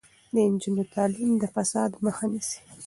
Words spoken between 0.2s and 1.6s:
د نجونو تعلیم د